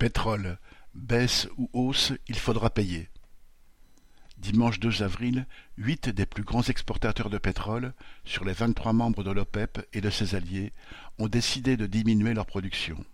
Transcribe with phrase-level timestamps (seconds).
[0.00, 0.58] Pétrole,
[0.94, 3.10] baisse ou hausse, il faudra payer.
[4.38, 7.92] Dimanche 2 avril, huit des plus grands exportateurs de pétrole,
[8.24, 10.72] sur les vingt-trois membres de l'OPEP et de ses alliés,
[11.18, 13.04] ont décidé de diminuer leur production.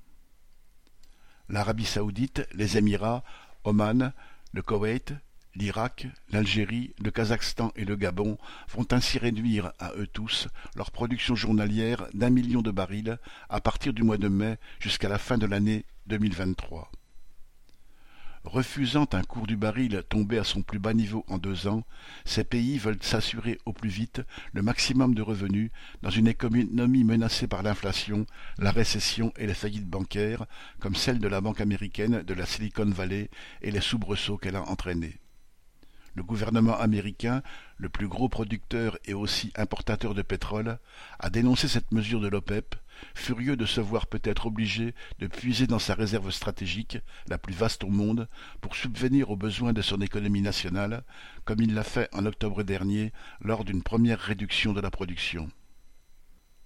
[1.49, 3.25] L'Arabie saoudite, les Émirats,
[3.65, 4.13] Oman,
[4.53, 5.13] le Koweït,
[5.57, 8.37] l'Irak, l'Algérie, le Kazakhstan et le Gabon
[8.71, 13.19] vont ainsi réduire, à eux tous, leur production journalière d'un million de barils
[13.49, 16.91] à partir du mois de mai jusqu'à la fin de l'année 2023.
[18.45, 21.83] Refusant un cours du baril tombé à son plus bas niveau en deux ans,
[22.25, 27.49] ces pays veulent s'assurer au plus vite le maximum de revenus dans une économie menacée
[27.49, 28.25] par l'inflation,
[28.59, 30.47] la récession et les faillites bancaires,
[30.79, 33.31] comme celle de la banque américaine de la Silicon Valley
[33.63, 35.19] et les soubresauts qu'elle a entraînés.
[36.17, 37.43] Le gouvernement américain,
[37.77, 40.79] le plus gros producteur et aussi importateur de pétrole,
[41.19, 42.75] a dénoncé cette mesure de l'OPEP,
[43.15, 46.97] furieux de se voir peut-être obligé de puiser dans sa réserve stratégique,
[47.29, 48.29] la plus vaste au monde,
[48.63, 51.05] pour subvenir aux besoins de son économie nationale,
[51.45, 53.13] comme il l'a fait en octobre dernier
[53.43, 55.51] lors d'une première réduction de la production.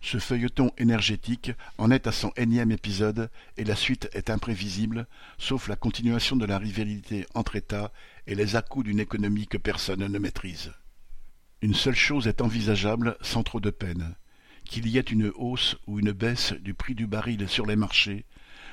[0.02, 5.06] Ce feuilleton énergétique en est à son énième épisode et la suite est imprévisible,
[5.38, 7.92] sauf la continuation de la rivalité entre États
[8.26, 10.72] et les à-coups d'une économie que personne ne maîtrise.
[11.60, 14.14] Une seule chose est envisageable sans trop de peine.
[14.64, 18.24] Qu'il y ait une hausse ou une baisse du prix du baril sur les marchés,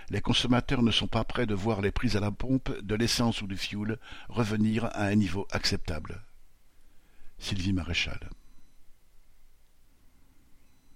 [0.10, 3.42] les consommateurs ne sont pas prêts de voir les prix à la pompe de l'essence
[3.42, 6.24] ou du fioul revenir à un niveau acceptable.
[7.40, 8.30] Sylvie Maréchal